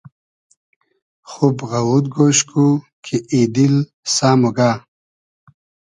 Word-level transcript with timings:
خوب 1.29 1.57
غئوود 1.69 2.05
گۉش 2.15 2.39
کو 2.49 2.65
کی 3.03 3.17
ای 3.31 3.41
دیل 3.53 3.75
سۂ 4.15 4.29
موگۂ 4.39 4.71